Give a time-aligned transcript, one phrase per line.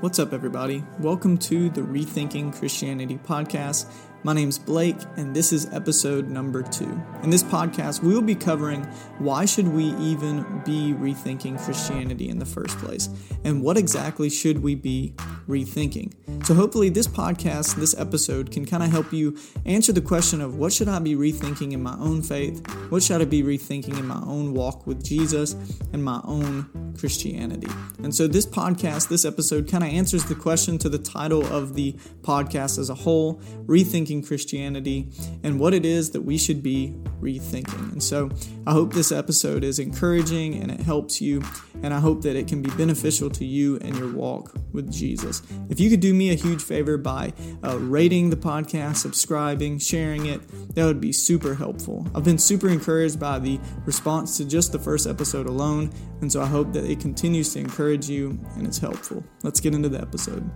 [0.00, 0.84] What's up, everybody?
[1.00, 3.86] Welcome to the Rethinking Christianity podcast.
[4.24, 7.00] My name's Blake, and this is episode number two.
[7.22, 8.82] In this podcast, we will be covering
[9.18, 13.08] why should we even be rethinking Christianity in the first place,
[13.44, 15.14] and what exactly should we be
[15.48, 16.12] rethinking.
[16.44, 20.56] So, hopefully, this podcast, this episode, can kind of help you answer the question of
[20.56, 24.06] what should I be rethinking in my own faith, what should I be rethinking in
[24.06, 25.54] my own walk with Jesus,
[25.92, 27.70] and my own Christianity.
[28.02, 31.74] And so, this podcast, this episode, kind of answers the question to the title of
[31.74, 35.10] the podcast as a whole, rethinking rethinking Christianity
[35.42, 37.92] and what it is that we should be rethinking.
[37.92, 38.30] And so
[38.66, 41.42] I hope this episode is encouraging and it helps you,
[41.82, 45.42] and I hope that it can be beneficial to you and your walk with Jesus.
[45.68, 47.32] If you could do me a huge favor by
[47.64, 50.40] uh, rating the podcast, subscribing, sharing it,
[50.74, 52.06] that would be super helpful.
[52.14, 55.90] I've been super encouraged by the response to just the first episode alone,
[56.20, 59.24] and so I hope that it continues to encourage you and it's helpful.
[59.42, 60.48] Let's get into the episode.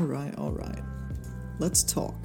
[0.00, 0.82] All right, all right.
[1.58, 2.16] Let's talk.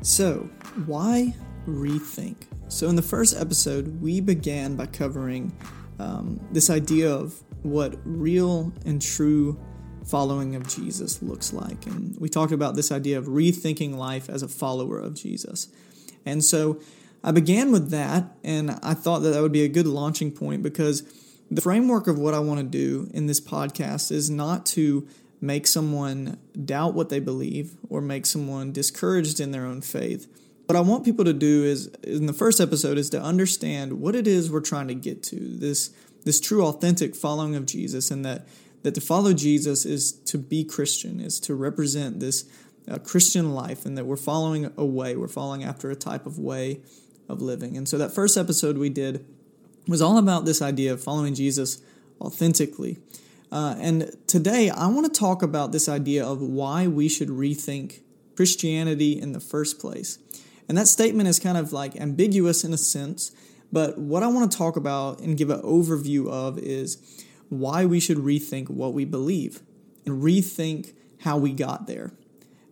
[0.00, 0.48] So,
[0.86, 1.34] why
[1.66, 2.46] rethink?
[2.68, 5.52] So, in the first episode, we began by covering
[5.98, 9.60] um, this idea of what real and true
[10.06, 11.84] following of Jesus looks like.
[11.84, 15.68] And we talked about this idea of rethinking life as a follower of Jesus.
[16.24, 16.80] And so,
[17.22, 20.62] I began with that, and I thought that that would be a good launching point
[20.62, 21.02] because
[21.50, 25.06] the framework of what I want to do in this podcast is not to
[25.44, 30.26] make someone doubt what they believe or make someone discouraged in their own faith.
[30.66, 34.16] What I want people to do is in the first episode is to understand what
[34.16, 35.36] it is we're trying to get to.
[35.36, 35.90] This
[36.24, 38.46] this true authentic following of Jesus and that
[38.82, 42.46] that to follow Jesus is to be Christian, is to represent this
[42.90, 46.38] uh, Christian life and that we're following a way, we're following after a type of
[46.38, 46.80] way
[47.28, 47.76] of living.
[47.76, 49.26] And so that first episode we did
[49.86, 51.82] was all about this idea of following Jesus
[52.20, 52.98] authentically.
[53.54, 58.00] Uh, and today I want to talk about this idea of why we should rethink
[58.34, 60.18] Christianity in the first place.
[60.68, 63.30] And that statement is kind of like ambiguous in a sense,
[63.70, 66.98] but what I want to talk about and give an overview of is
[67.48, 69.62] why we should rethink what we believe
[70.04, 72.10] and rethink how we got there.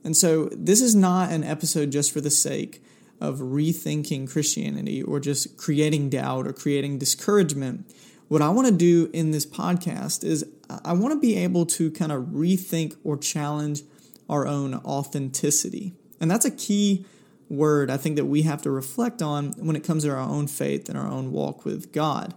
[0.03, 2.83] And so this is not an episode just for the sake
[3.21, 7.89] of rethinking Christianity or just creating doubt or creating discouragement.
[8.33, 10.43] What I want to do in this podcast is
[10.87, 13.83] I want to be able to kind of rethink or challenge
[14.27, 15.93] our own authenticity.
[16.19, 17.05] And that's a key
[17.51, 20.47] word I think that we have to reflect on when it comes to our own
[20.47, 22.33] faith and our own walk with God.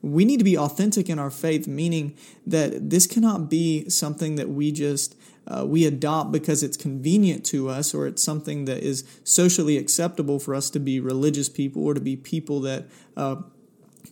[0.00, 2.16] We need to be authentic in our faith, meaning
[2.46, 5.14] that this cannot be something that we just
[5.46, 10.38] uh, we adopt because it's convenient to us or it's something that is socially acceptable
[10.38, 13.36] for us to be religious people or to be people that uh,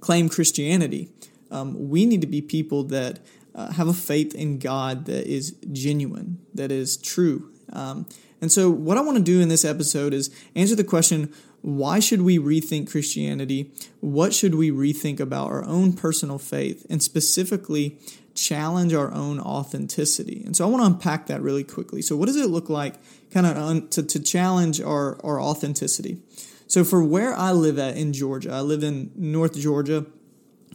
[0.02, 1.08] claim Christianity.
[1.52, 3.20] Um, we need to be people that
[3.54, 7.50] uh, have a faith in God that is genuine, that is true.
[7.72, 8.06] Um,
[8.40, 12.00] and so, what I want to do in this episode is answer the question why
[12.00, 13.72] should we rethink Christianity?
[14.00, 16.84] What should we rethink about our own personal faith?
[16.90, 17.98] And specifically,
[18.34, 20.42] challenge our own authenticity.
[20.44, 22.02] And so, I want to unpack that really quickly.
[22.02, 22.96] So, what does it look like
[23.30, 26.18] kind of un- to, to challenge our, our authenticity?
[26.66, 30.06] So, for where I live at in Georgia, I live in North Georgia.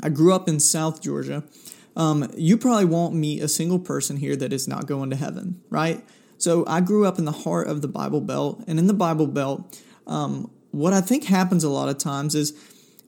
[0.01, 1.43] I grew up in South Georgia.
[1.95, 5.61] Um, you probably won't meet a single person here that is not going to heaven,
[5.69, 6.03] right?
[6.37, 8.63] So, I grew up in the heart of the Bible Belt.
[8.67, 12.53] And in the Bible Belt, um, what I think happens a lot of times is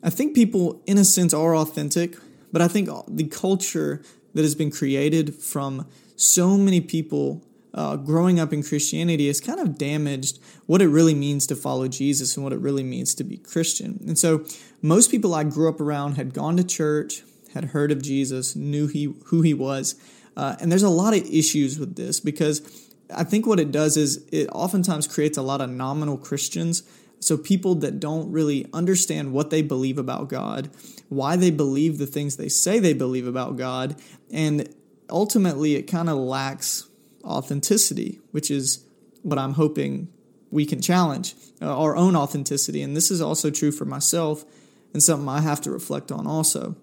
[0.02, 2.18] I think people, in a sense, are authentic,
[2.52, 4.02] but I think the culture
[4.34, 7.44] that has been created from so many people
[7.74, 11.88] uh, growing up in Christianity has kind of damaged what it really means to follow
[11.88, 14.04] Jesus and what it really means to be Christian.
[14.08, 14.46] And so,
[14.82, 18.88] most people I grew up around had gone to church, had heard of Jesus, knew
[18.88, 19.96] he who he was,
[20.36, 23.98] uh, and there's a lot of issues with this because I think what it does
[23.98, 26.84] is it oftentimes creates a lot of nominal Christians.
[27.20, 30.72] So, people that don't really understand what they believe about God,
[31.10, 33.96] why they believe the things they say they believe about God,
[34.32, 34.74] and
[35.10, 36.89] ultimately it kind of lacks
[37.24, 38.86] authenticity, which is
[39.22, 40.10] what I'm hoping
[40.52, 42.82] we can challenge uh, our own authenticity.
[42.82, 44.46] And this is also true for myself
[44.94, 46.76] and something I have to reflect on also.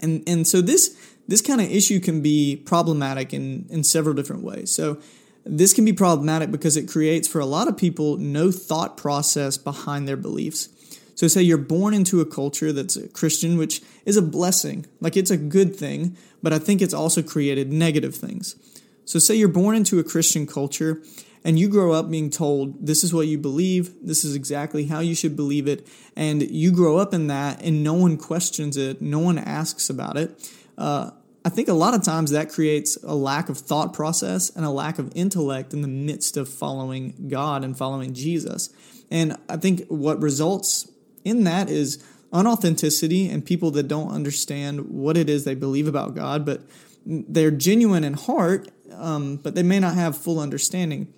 [0.00, 0.96] And, and so this,
[1.28, 4.74] this kind of issue can be problematic in, in several different ways.
[4.74, 4.98] So
[5.44, 9.58] this can be problematic because it creates for a lot of people no thought process
[9.58, 10.68] behind their beliefs.
[11.16, 15.16] So, say you're born into a culture that's a Christian, which is a blessing, like
[15.16, 18.56] it's a good thing, but I think it's also created negative things.
[19.04, 21.02] So, say you're born into a Christian culture
[21.44, 25.00] and you grow up being told this is what you believe, this is exactly how
[25.00, 25.86] you should believe it,
[26.16, 30.16] and you grow up in that and no one questions it, no one asks about
[30.16, 30.50] it.
[30.78, 31.10] Uh,
[31.44, 34.70] I think a lot of times that creates a lack of thought process and a
[34.70, 38.70] lack of intellect in the midst of following God and following Jesus.
[39.10, 40.90] And I think what results
[41.22, 42.02] in that is
[42.32, 46.62] unauthenticity and people that don't understand what it is they believe about God, but
[47.06, 51.12] they're genuine in heart, um, but they may not have full understanding.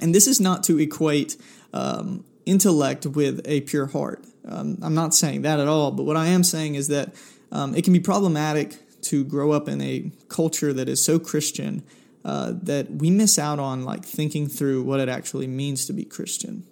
[0.00, 1.36] And this is not to equate
[1.72, 4.24] um, intellect with a pure heart.
[4.46, 7.14] Um, I'm not saying that at all, but what I am saying is that
[7.52, 11.82] um, it can be problematic to grow up in a culture that is so Christian
[12.24, 16.04] uh, that we miss out on like thinking through what it actually means to be
[16.04, 16.66] Christian.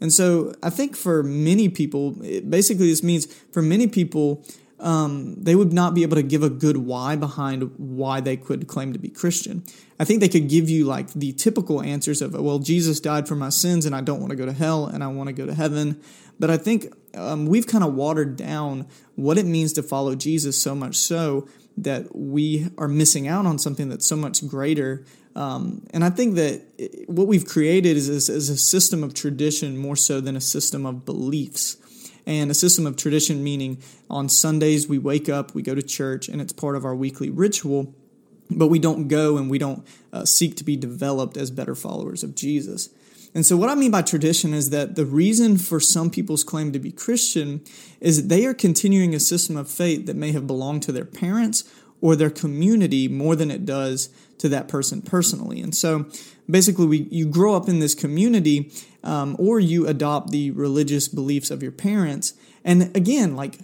[0.00, 4.44] And so I think for many people, basically this means for many people,
[4.82, 8.66] um, they would not be able to give a good why behind why they could
[8.66, 9.62] claim to be Christian.
[9.98, 13.36] I think they could give you like the typical answers of, well, Jesus died for
[13.36, 15.46] my sins and I don't want to go to hell and I want to go
[15.46, 16.00] to heaven.
[16.40, 20.60] But I think um, we've kind of watered down what it means to follow Jesus
[20.60, 21.46] so much so
[21.76, 25.04] that we are missing out on something that's so much greater.
[25.36, 29.78] Um, and I think that what we've created is, is, is a system of tradition
[29.78, 31.76] more so than a system of beliefs
[32.26, 36.28] and a system of tradition, meaning on Sundays we wake up, we go to church,
[36.28, 37.94] and it's part of our weekly ritual,
[38.50, 42.22] but we don't go and we don't uh, seek to be developed as better followers
[42.22, 42.90] of Jesus.
[43.34, 46.72] And so, what I mean by tradition is that the reason for some people's claim
[46.72, 47.62] to be Christian
[47.98, 51.06] is that they are continuing a system of faith that may have belonged to their
[51.06, 51.64] parents
[52.02, 55.62] or their community more than it does to that person personally.
[55.62, 56.06] And so,
[56.50, 58.70] basically, we, you grow up in this community
[59.02, 62.34] um, or you adopt the religious beliefs of your parents.
[62.64, 63.58] And again, like,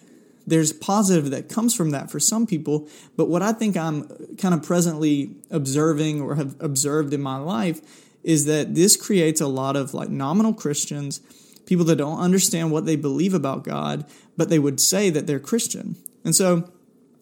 [0.46, 2.88] there's positive that comes from that for some people.
[3.16, 7.80] But what I think I'm kind of presently observing or have observed in my life
[8.24, 11.20] is that this creates a lot of like nominal Christians,
[11.66, 14.06] people that don't understand what they believe about God,
[14.36, 15.96] but they would say that they're Christian.
[16.24, 16.70] And so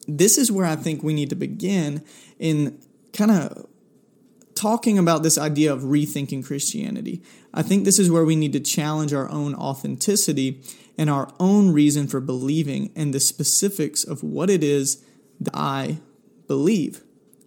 [0.07, 2.03] this is where I think we need to begin
[2.39, 2.79] in
[3.13, 3.67] kind of
[4.55, 7.23] talking about this idea of rethinking Christianity.
[7.53, 10.61] I think this is where we need to challenge our own authenticity
[10.99, 15.05] and our own reason for believing and the specifics of what it is
[15.41, 15.99] that I
[16.49, 17.03] believe.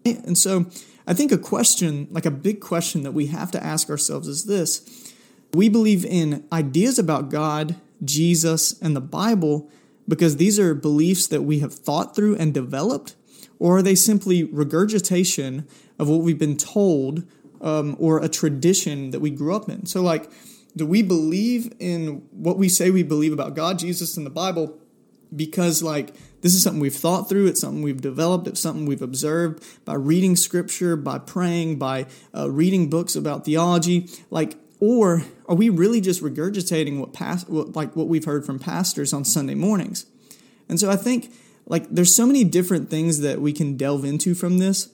[0.06, 0.68] And so
[1.08, 4.46] I think a question, like a big question that we have to ask ourselves is
[4.46, 5.14] this
[5.54, 9.70] We believe in ideas about God, Jesus, and the Bible
[10.10, 13.16] because these are beliefs that we have thought through and developed,
[13.60, 15.68] or are they simply regurgitation
[15.98, 17.24] of what we've been told
[17.62, 19.86] um, or a tradition that we grew up in?
[19.86, 20.30] So, like,
[20.76, 24.78] do we believe in what we say we believe about God, Jesus, and the Bible
[25.36, 27.48] because, like, this is something we've thought through.
[27.48, 28.48] It's something we've developed.
[28.48, 34.08] It's something we've observed by reading scripture, by praying, by uh, reading books about theology.
[34.30, 38.60] Like, or are we really just regurgitating what past, what, like what we've heard from
[38.60, 40.06] pastors on Sunday mornings?
[40.70, 41.34] And so I think
[41.66, 44.90] like there's so many different things that we can delve into from this.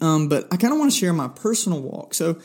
[0.00, 2.14] Um, but I kind of want to share my personal walk.
[2.14, 2.38] So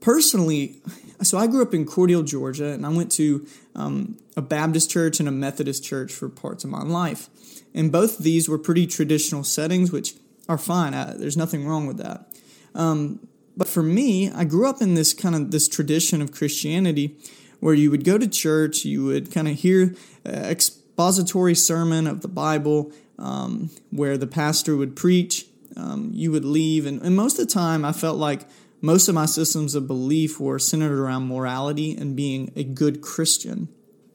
[0.00, 0.76] personally,
[1.22, 5.20] so I grew up in Cordele, Georgia, and I went to um, a Baptist church
[5.20, 7.28] and a Methodist church for parts of my life.
[7.74, 10.14] And both these were pretty traditional settings, which
[10.48, 10.92] are fine.
[10.92, 12.26] I, there's nothing wrong with that.
[12.74, 13.26] Um,
[13.56, 17.16] but for me, I grew up in this kind of this tradition of Christianity
[17.60, 19.94] where you would go to church, you would kind of hear
[20.26, 25.46] uh, expository sermon of the Bible, um, where the pastor would preach.
[25.76, 28.42] Um, you would leave, and, and most of the time, I felt like
[28.82, 33.68] most of my systems of belief were centered around morality and being a good Christian.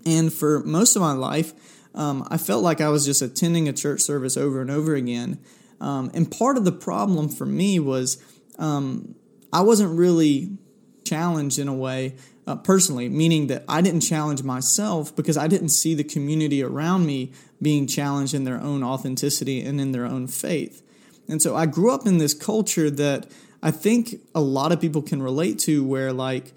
[0.06, 1.54] And for most of my life,
[1.96, 5.40] um, I felt like I was just attending a church service over and over again.
[5.80, 8.22] Um, and part of the problem for me was
[8.60, 9.16] um,
[9.52, 10.58] I wasn't really
[11.06, 15.70] challenged in a way uh, personally, meaning that I didn't challenge myself because I didn't
[15.70, 20.28] see the community around me being challenged in their own authenticity and in their own
[20.28, 20.82] faith.
[21.28, 23.28] And so I grew up in this culture that
[23.62, 26.54] I think a lot of people can relate to where like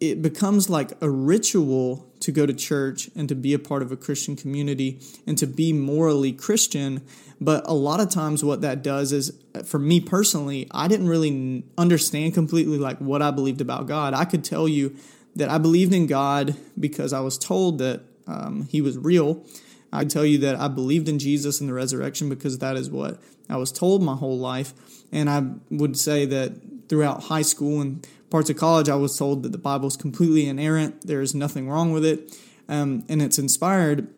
[0.00, 3.90] it becomes like a ritual to go to church and to be a part of
[3.90, 7.02] a Christian community and to be morally Christian.
[7.40, 9.32] But a lot of times, what that does is,
[9.64, 14.14] for me personally, I didn't really understand completely like what I believed about God.
[14.14, 14.94] I could tell you
[15.36, 19.44] that I believed in God because I was told that um, He was real.
[19.92, 23.18] I'd tell you that I believed in Jesus and the resurrection because that is what
[23.48, 24.72] I was told my whole life.
[25.10, 26.52] And I would say that
[26.88, 30.46] throughout high school and parts of college, I was told that the Bible is completely
[30.46, 31.06] inerrant.
[31.06, 32.36] There is nothing wrong with it,
[32.68, 34.08] um, and it's inspired.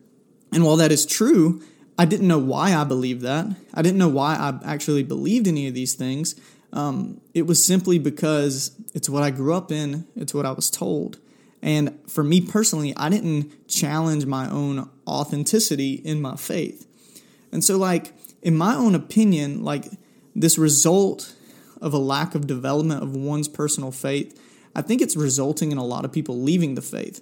[0.52, 1.62] And while that is true,
[1.98, 3.46] I didn't know why I believed that.
[3.74, 6.34] I didn't know why I actually believed any of these things.
[6.72, 10.70] Um, it was simply because it's what I grew up in, it's what I was
[10.70, 11.18] told.
[11.62, 16.86] And for me personally, I didn't challenge my own authenticity in my faith.
[17.52, 19.86] And so, like, in my own opinion, like,
[20.34, 21.34] this result
[21.82, 24.40] of a lack of development of one's personal faith,
[24.74, 27.20] I think it's resulting in a lot of people leaving the faith.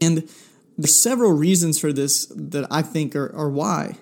[0.00, 0.28] And
[0.76, 3.98] there's several reasons for this that I think are, are why.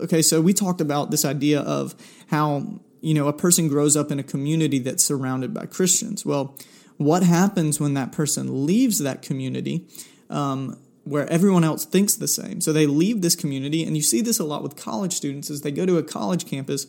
[0.00, 1.94] Okay, so we talked about this idea of
[2.28, 6.24] how, you know, a person grows up in a community that's surrounded by Christians.
[6.24, 6.56] Well,
[6.96, 9.86] what happens when that person leaves that community
[10.30, 12.60] um, where everyone else thinks the same?
[12.60, 15.60] So they leave this community, and you see this a lot with college students as
[15.62, 16.86] they go to a college campus,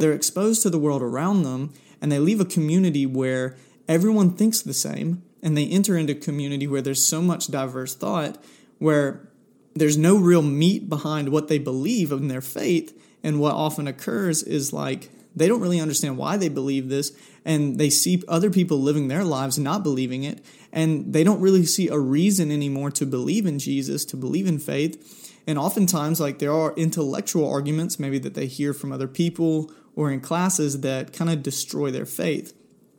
[0.00, 4.62] they're exposed to the world around them, and they leave a community where everyone thinks
[4.62, 8.42] the same, and they enter into a community where there's so much diverse thought,
[8.78, 9.28] where
[9.74, 12.96] there's no real meat behind what they believe in their faith.
[13.22, 17.12] And what often occurs is like they don't really understand why they believe this,
[17.44, 21.66] and they see other people living their lives not believing it, and they don't really
[21.66, 25.42] see a reason anymore to believe in Jesus, to believe in faith.
[25.46, 30.10] And oftentimes, like there are intellectual arguments, maybe that they hear from other people or
[30.10, 32.54] in classes that kind of destroy their faith.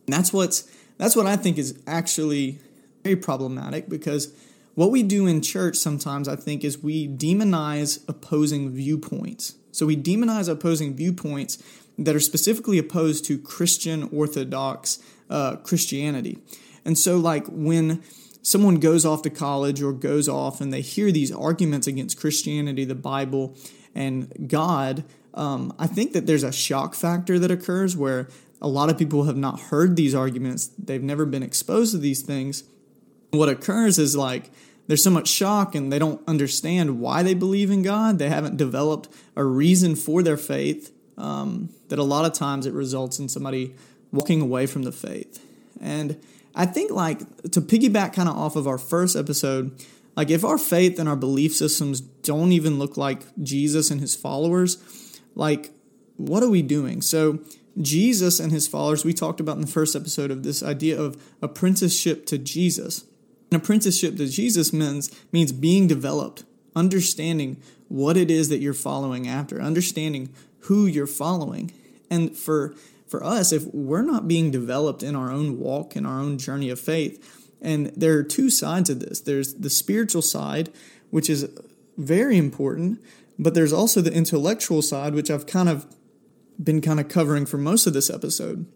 [0.07, 2.59] And that's what's that's what I think is actually
[3.03, 4.33] very problematic because
[4.75, 9.55] what we do in church sometimes I think is we demonize opposing viewpoints.
[9.71, 11.61] So we demonize opposing viewpoints
[11.97, 16.39] that are specifically opposed to Christian Orthodox uh, Christianity.
[16.83, 18.03] And so, like, when
[18.41, 22.85] someone goes off to college or goes off and they hear these arguments against Christianity,
[22.85, 23.55] the Bible,
[23.93, 28.27] and God, um, I think that there's a shock factor that occurs where
[28.61, 32.21] a lot of people have not heard these arguments, they've never been exposed to these
[32.21, 32.63] things.
[33.31, 34.51] What occurs is like
[34.87, 38.19] there's so much shock and they don't understand why they believe in God.
[38.19, 42.73] They haven't developed a reason for their faith um, that a lot of times it
[42.73, 43.75] results in somebody
[44.11, 45.45] walking away from the faith.
[45.79, 46.19] And
[46.53, 47.19] I think, like,
[47.51, 49.71] to piggyback kind of off of our first episode,
[50.15, 54.15] like, if our faith and our belief systems don't even look like Jesus and his
[54.15, 54.77] followers,
[55.35, 55.71] like,
[56.17, 57.01] what are we doing?
[57.01, 57.39] So,
[57.81, 61.21] Jesus and his followers, we talked about in the first episode of this idea of
[61.41, 63.05] apprenticeship to Jesus.
[63.49, 66.43] An apprenticeship to Jesus means, means being developed,
[66.75, 70.29] understanding what it is that you're following after, understanding
[70.61, 71.71] who you're following.
[72.09, 72.75] And for
[73.07, 76.69] for us, if we're not being developed in our own walk in our own journey
[76.69, 79.19] of faith, and there are two sides of this.
[79.19, 80.69] There's the spiritual side,
[81.09, 81.49] which is
[81.97, 83.03] very important,
[83.41, 85.87] but there's also the intellectual side, which I've kind of
[86.63, 88.67] been kind of covering for most of this episode.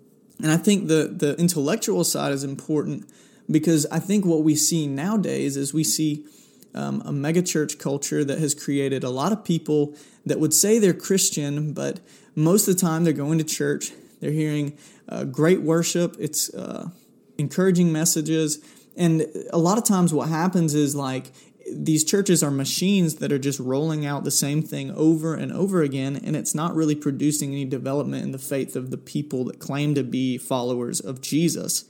[0.41, 3.09] And I think the the intellectual side is important
[3.49, 6.25] because I think what we see nowadays is we see
[6.73, 9.95] um, a megachurch culture that has created a lot of people
[10.25, 11.99] that would say they're Christian, but
[12.35, 16.89] most of the time they're going to church, they're hearing uh, great worship, it's uh,
[17.37, 18.59] encouraging messages.
[18.97, 21.31] And a lot of times, what happens is like
[21.71, 25.81] these churches are machines that are just rolling out the same thing over and over
[25.81, 29.59] again, and it's not really producing any development in the faith of the people that
[29.59, 31.85] claim to be followers of Jesus.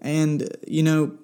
[0.00, 1.16] And, you know,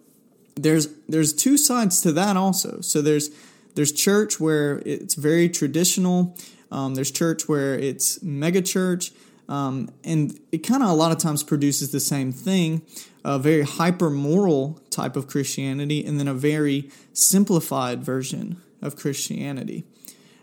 [0.57, 2.81] there's there's two sides to that also.
[2.81, 3.31] So there's
[3.75, 6.37] there's church where it's very traditional.
[6.71, 9.13] Um, there's church where it's mega church.
[9.49, 12.83] Um, and it kind of a lot of times produces the same thing
[13.25, 19.85] a very hyper moral type of Christianity, and then a very simplified version of Christianity.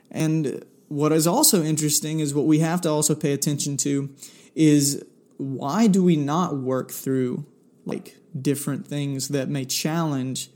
[0.10, 4.10] And what is also interesting is what we have to also pay attention to
[4.56, 5.04] is
[5.38, 7.46] why do we not work through
[7.86, 10.50] like different things that may challenge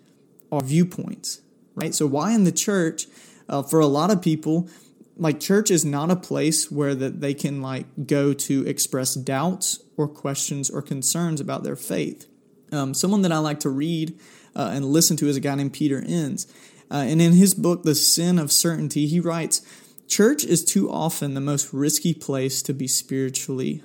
[0.52, 1.42] our viewpoints,
[1.74, 1.96] right?
[1.96, 3.08] So, why in the church,
[3.50, 4.70] uh, for a lot of people,
[5.18, 9.80] like church is not a place where that they can like go to express doubts
[9.98, 12.28] or questions or concerns about their faith.
[12.72, 14.18] Um, someone that I like to read
[14.56, 16.48] uh, and listen to is a guy named Peter Enns,
[16.92, 19.62] uh, and in his book, The Sin of Certainty, he writes,
[20.08, 23.84] "Church is too often the most risky place to be spiritually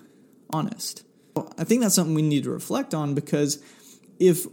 [0.50, 1.02] honest."
[1.34, 3.62] Well, I think that's something we need to reflect on because
[4.18, 4.46] if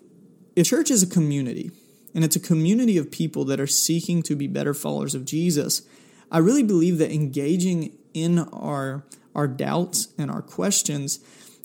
[0.56, 1.72] if church is a community
[2.14, 5.82] and it's a community of people that are seeking to be better followers of Jesus
[6.32, 9.06] I really believe that engaging in our
[9.36, 11.20] our doubts and our questions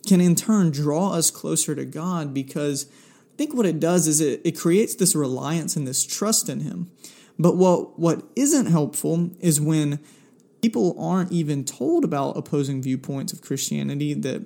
[0.06, 4.20] can in turn draw us closer to God because I think what it does is
[4.20, 6.90] it, it creates this reliance and this trust in Him.
[7.38, 9.98] But what what isn't helpful is when
[10.60, 14.42] people aren't even told about opposing viewpoints of Christianity that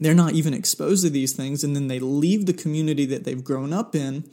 [0.00, 3.44] they're not even exposed to these things and then they leave the community that they've
[3.44, 4.24] grown up in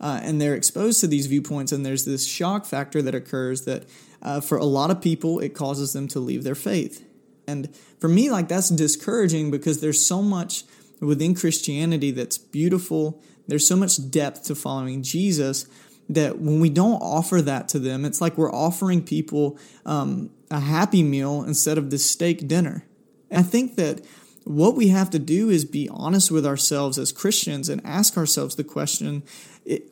[0.00, 3.84] uh, and they're exposed to these viewpoints and there's this shock factor that occurs that
[4.24, 7.04] uh, for a lot of people, it causes them to leave their faith.
[7.46, 10.64] And for me, like that's discouraging because there's so much
[11.00, 13.22] within Christianity that's beautiful.
[13.46, 15.66] There's so much depth to following Jesus
[16.08, 20.60] that when we don't offer that to them, it's like we're offering people um, a
[20.60, 22.84] happy meal instead of the steak dinner.
[23.30, 24.04] And I think that
[24.44, 28.56] what we have to do is be honest with ourselves as Christians and ask ourselves
[28.56, 29.22] the question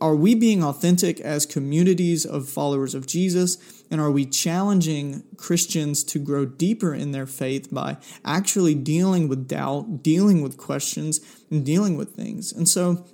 [0.03, 3.57] are we being authentic as communities of followers of Jesus?
[3.93, 9.47] And are we challenging Christians to grow deeper in their faith by actually dealing with
[9.47, 11.21] doubt, dealing with questions,
[11.51, 12.53] and dealing with things?
[12.53, 13.05] And so,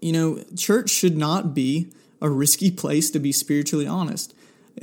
[0.00, 4.32] you know, church should not be a risky place to be spiritually honest.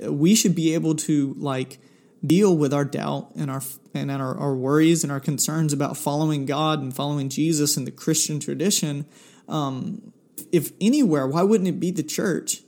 [0.03, 1.79] We should be able to, like,
[2.25, 3.61] deal with our doubt and our
[3.93, 7.91] and our, our worries and our concerns about following God and following Jesus and the
[7.91, 9.05] Christian tradition,
[9.47, 10.11] um,
[10.51, 12.63] if anywhere, why wouldn't it be the church?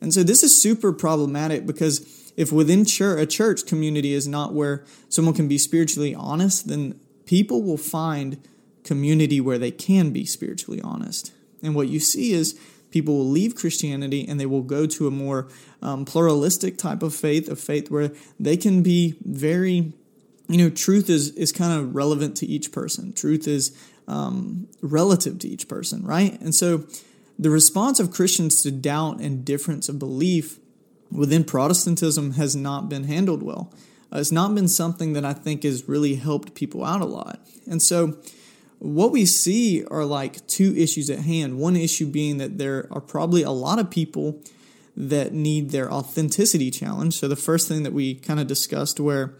[0.00, 4.54] And so this is super problematic because if within church, a church community is not
[4.54, 8.42] where someone can be spiritually honest, then people will find
[8.84, 11.32] community where they can be spiritually honest.
[11.62, 12.58] And what you see is
[12.90, 15.48] people will leave Christianity and they will go to a more
[15.82, 19.92] um, pluralistic type of faith, a faith where they can be very,
[20.48, 23.12] you know, truth is is kind of relevant to each person.
[23.12, 23.76] Truth is
[24.08, 26.40] um, relative to each person, right?
[26.40, 26.84] And so,
[27.40, 30.58] the response of Christians to doubt and difference of belief
[31.10, 33.72] within Protestantism has not been handled well.
[34.12, 37.40] Uh, it's not been something that I think has really helped people out a lot.
[37.66, 38.18] And so,
[38.78, 41.58] what we see are like two issues at hand.
[41.58, 44.42] One issue being that there are probably a lot of people
[44.94, 47.18] that need their authenticity challenged.
[47.18, 49.32] So, the first thing that we kind of discussed, where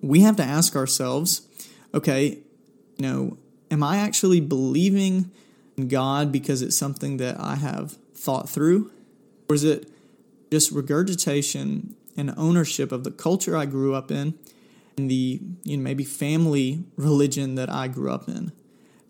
[0.00, 1.46] we have to ask ourselves,
[1.92, 2.38] okay,
[2.96, 3.36] you know,
[3.70, 5.30] am I actually believing in
[5.86, 8.90] God because it's something that I have thought through?
[9.48, 9.88] Or is it
[10.50, 14.34] just regurgitation and ownership of the culture I grew up in?
[14.98, 18.52] and the you know maybe family religion that I grew up in.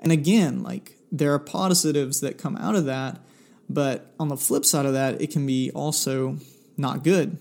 [0.00, 3.20] And again, like there are positives that come out of that,
[3.68, 6.38] but on the flip side of that, it can be also
[6.76, 7.38] not good.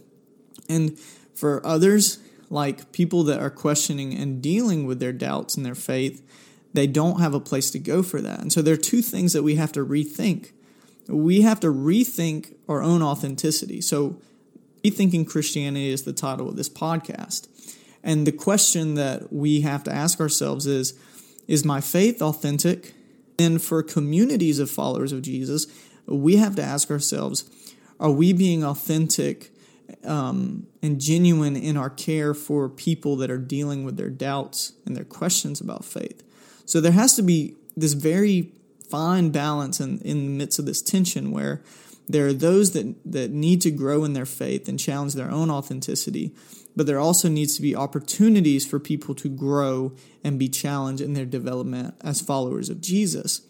[0.68, 0.98] And
[1.36, 2.20] for others,
[2.50, 6.26] like people that are questioning and dealing with their doubts and their faith,
[6.74, 8.40] they don't have a place to go for that.
[8.40, 10.52] And so there are two things that we have to rethink.
[11.08, 13.82] We have to rethink our own authenticity.
[13.82, 14.20] So,
[14.84, 17.48] Rethinking Christianity is the title of this podcast.
[18.04, 20.98] And the question that we have to ask ourselves is
[21.48, 22.94] is my faith authentic?
[23.40, 25.68] And for communities of followers of Jesus,
[26.06, 27.50] we have to ask ourselves
[28.00, 29.52] are we being authentic
[30.04, 34.96] um, and genuine in our care for people that are dealing with their doubts and
[34.96, 36.24] their questions about faith?
[36.68, 38.52] So there has to be this very
[38.90, 41.64] fine balance in, in the midst of this tension where
[42.10, 45.50] there are those that, that need to grow in their faith and challenge their own
[45.50, 46.34] authenticity,
[46.76, 51.14] but there also needs to be opportunities for people to grow and be challenged in
[51.14, 53.42] their development as followers of Jesus.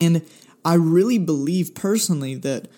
[0.00, 0.22] And
[0.64, 2.68] I really believe personally that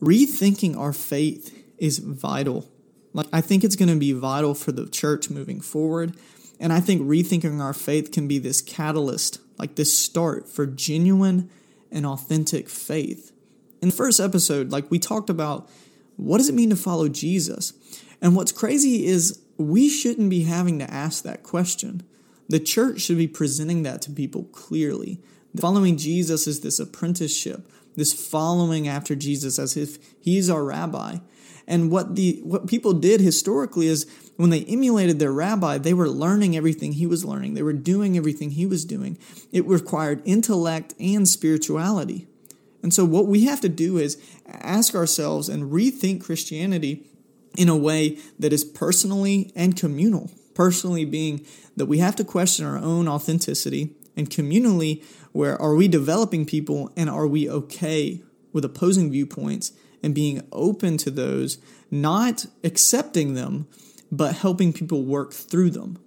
[0.00, 2.70] rethinking our faith is vital.
[3.12, 6.14] Like I think it's going to be vital for the church moving forward.
[6.60, 11.50] And I think rethinking our faith can be this catalyst, like this start for genuine
[11.90, 13.32] and authentic faith.
[13.82, 15.68] In the first episode, like we talked about
[16.16, 17.72] what does it mean to follow Jesus?
[18.20, 22.02] And what's crazy is we shouldn't be having to ask that question.
[22.48, 25.20] The church should be presenting that to people clearly.
[25.56, 31.18] Following Jesus is this apprenticeship, this following after Jesus as if he's our rabbi.
[31.66, 36.08] And what the what people did historically is when they emulated their rabbi, they were
[36.08, 37.54] learning everything he was learning.
[37.54, 39.16] They were doing everything he was doing.
[39.52, 42.26] It required intellect and spirituality.
[42.82, 47.06] And so what we have to do is ask ourselves and rethink Christianity
[47.56, 50.30] in a way that is personally and communal.
[50.54, 51.46] Personally, being
[51.76, 56.92] that we have to question our own authenticity, and communally, where are we developing people
[56.96, 58.22] and are we okay
[58.52, 59.72] with opposing viewpoints
[60.04, 61.58] and being open to those,
[61.90, 63.66] not accepting them,
[64.12, 65.98] but helping people work through them.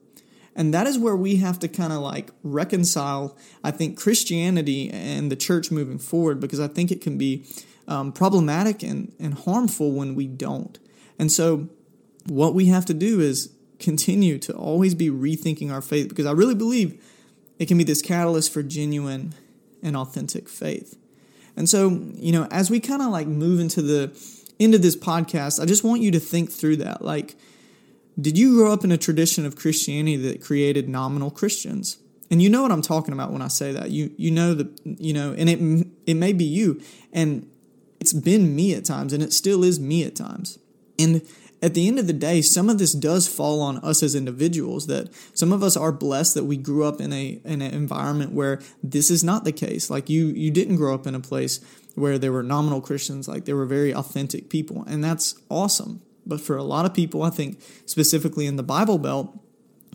[0.56, 5.32] And that is where we have to kind of like reconcile, I think, Christianity and
[5.32, 7.46] the church moving forward, because I think it can be
[7.88, 10.78] um, problematic and, and harmful when we don't.
[11.18, 11.70] And so,
[12.26, 16.32] what we have to do is continue to always be rethinking our faith because I
[16.32, 17.04] really believe
[17.58, 19.34] it can be this catalyst for genuine
[19.82, 20.98] and authentic faith.
[21.58, 24.16] And so, you know, as we kind of like move into the
[24.60, 27.02] end of this podcast, I just want you to think through that.
[27.02, 27.36] Like,
[28.20, 31.98] did you grow up in a tradition of Christianity that created nominal Christians?
[32.30, 33.90] And you know what I'm talking about when I say that.
[33.90, 37.50] You you know that you know, and it it may be you, and
[38.00, 40.60] it's been me at times, and it still is me at times.
[41.00, 41.22] And
[41.62, 44.88] at the end of the day, some of this does fall on us as individuals.
[44.88, 48.32] That some of us are blessed that we grew up in a in an environment
[48.32, 49.90] where this is not the case.
[49.90, 51.60] Like you, you didn't grow up in a place
[51.96, 53.28] where there were nominal Christians.
[53.28, 56.02] Like there were very authentic people, and that's awesome.
[56.26, 59.40] But for a lot of people, I think specifically in the Bible Belt,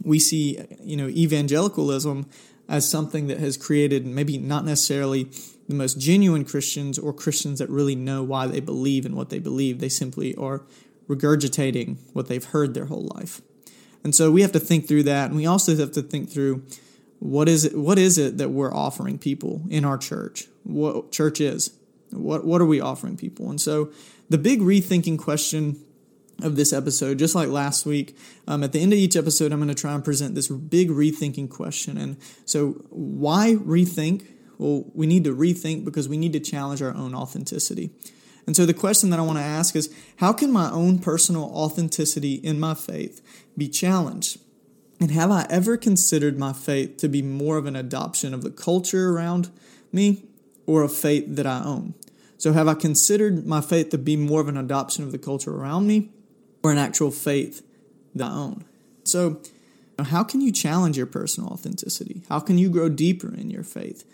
[0.03, 2.29] we see, you know, evangelicalism
[2.69, 5.25] as something that has created maybe not necessarily
[5.69, 9.39] the most genuine Christians or Christians that really know why they believe and what they
[9.39, 9.79] believe.
[9.79, 10.63] They simply are
[11.15, 13.41] regurgitating what they've heard their whole life.
[14.05, 15.27] And so we have to think through that.
[15.27, 16.65] And we also have to think through
[17.19, 20.49] what is it, what is it that we're offering people in our church?
[20.65, 21.73] What church is?
[22.11, 23.49] What, what are we offering people?
[23.49, 23.93] And so
[24.29, 25.77] the big rethinking question
[26.43, 28.17] of this episode, just like last week.
[28.49, 30.91] Um, at the end of each episode, I'm going to try and present this big
[30.91, 31.97] rethinking question.
[31.97, 34.27] And so, why rethink?
[34.59, 37.91] Well, we need to rethink because we need to challenge our own authenticity.
[38.47, 41.45] And so, the question that I want to ask is how can my own personal
[41.45, 43.21] authenticity in my faith
[43.57, 44.39] be challenged?
[45.01, 48.51] And have I ever considered my faith to be more of an adoption of the
[48.51, 49.51] culture around
[49.93, 50.25] me
[50.67, 51.95] or a faith that I own?
[52.39, 55.55] So, have I considered my faith to be more of an adoption of the culture
[55.55, 56.11] around me
[56.63, 57.63] or an actual faith
[58.15, 58.65] that I own.
[59.05, 59.41] So,
[59.99, 62.23] how can you challenge your personal authenticity?
[62.29, 64.05] How can you grow deeper in your faith?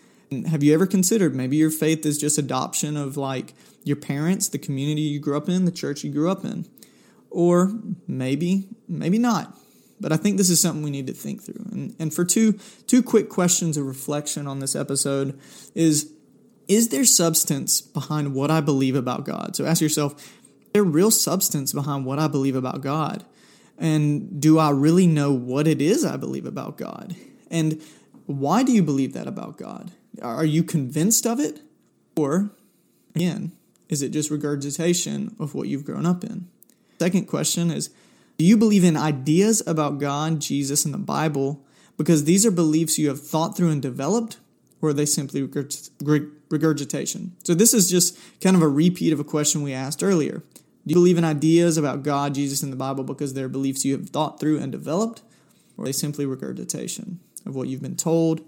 [0.47, 4.59] Have you ever considered maybe your faith is just adoption of like your parents, the
[4.59, 6.67] community you grew up in, the church you grew up in?
[7.31, 7.71] Or
[8.07, 9.55] maybe, maybe not.
[9.99, 11.65] But I think this is something we need to think through.
[11.71, 12.53] And, and for two,
[12.87, 15.39] two quick questions of reflection on this episode
[15.75, 16.11] is,
[16.67, 19.55] is there substance behind what I believe about God?
[19.55, 20.37] So ask yourself,
[20.73, 23.25] there real substance behind what I believe about God?
[23.77, 27.15] And do I really know what it is I believe about God?
[27.49, 27.81] And
[28.25, 29.91] why do you believe that about God?
[30.21, 31.61] Are you convinced of it?
[32.15, 32.51] Or,
[33.15, 33.53] again,
[33.87, 36.47] is it just regurgitation of what you've grown up in?
[36.99, 37.89] Second question is
[38.37, 41.65] Do you believe in ideas about God, Jesus, and the Bible
[41.97, 44.37] because these are beliefs you have thought through and developed,
[44.81, 47.35] or are they simply regurgitation?
[47.43, 50.43] So, this is just kind of a repeat of a question we asked earlier.
[50.87, 53.93] Do you believe in ideas about God, Jesus, and the Bible because they're beliefs you
[53.93, 55.21] have thought through and developed,
[55.77, 58.41] or are they simply regurgitation of what you've been told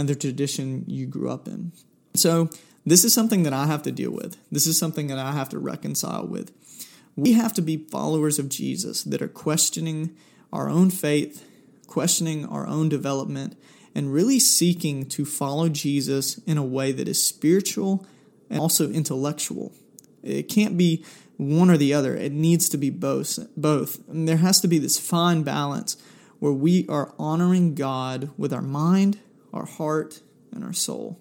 [0.00, 1.72] and the tradition you grew up in?
[2.14, 2.48] So,
[2.86, 4.38] this is something that I have to deal with.
[4.50, 6.50] This is something that I have to reconcile with.
[7.14, 10.16] We have to be followers of Jesus that are questioning
[10.50, 11.44] our own faith,
[11.86, 13.60] questioning our own development,
[13.94, 18.06] and really seeking to follow Jesus in a way that is spiritual
[18.48, 19.72] and also intellectual.
[20.22, 21.04] It can't be
[21.36, 22.16] one or the other.
[22.16, 23.38] It needs to be both.
[23.56, 24.08] Both.
[24.08, 25.96] And there has to be this fine balance
[26.38, 29.18] where we are honoring God with our mind,
[29.52, 30.20] our heart,
[30.52, 31.18] and our soul.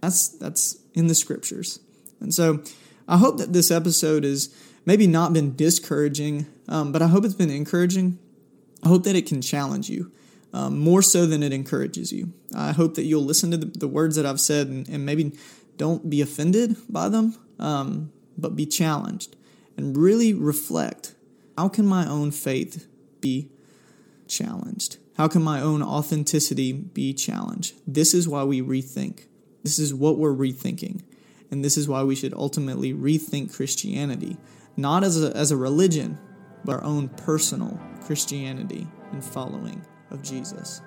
[0.00, 1.80] That's that's in the scriptures.
[2.20, 2.62] And so
[3.08, 7.34] I hope that this episode has maybe not been discouraging, um, but I hope it's
[7.34, 8.18] been encouraging.
[8.82, 10.12] I hope that it can challenge you
[10.52, 12.32] um, more so than it encourages you.
[12.54, 15.32] I hope that you'll listen to the, the words that I've said and, and, maybe
[15.76, 19.36] don't be offended by them, um, but be challenged
[19.76, 21.14] and really reflect
[21.58, 22.86] how can my own faith
[23.20, 23.50] be
[24.28, 24.98] challenged?
[25.16, 27.74] How can my own authenticity be challenged?
[27.86, 29.24] This is why we rethink.
[29.62, 31.02] This is what we're rethinking.
[31.50, 34.36] And this is why we should ultimately rethink Christianity,
[34.76, 36.18] not as a, as a religion,
[36.64, 40.82] but our own personal Christianity and following of Jesus.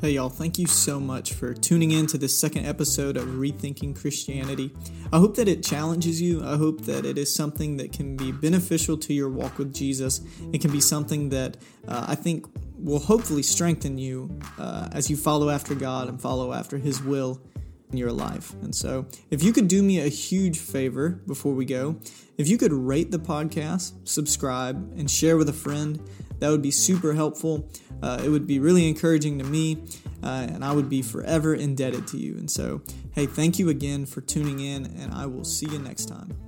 [0.00, 4.00] Hey, y'all, thank you so much for tuning in to this second episode of Rethinking
[4.00, 4.72] Christianity.
[5.12, 6.44] I hope that it challenges you.
[6.44, 10.20] I hope that it is something that can be beneficial to your walk with Jesus.
[10.52, 11.56] It can be something that
[11.88, 12.46] uh, I think
[12.78, 17.40] will hopefully strengthen you uh, as you follow after God and follow after His will
[17.90, 18.52] in your life.
[18.62, 21.96] And so, if you could do me a huge favor before we go,
[22.36, 26.00] if you could rate the podcast, subscribe, and share with a friend,
[26.40, 27.68] that would be super helpful.
[28.02, 29.82] Uh, it would be really encouraging to me,
[30.22, 32.36] uh, and I would be forever indebted to you.
[32.36, 36.06] And so, hey, thank you again for tuning in, and I will see you next
[36.06, 36.47] time.